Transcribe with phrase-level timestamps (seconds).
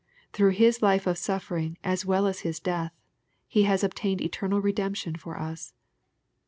[0.33, 2.91] Through His life of suflfering, as well as His death,
[3.47, 5.75] He has obtained eternal redemption for us.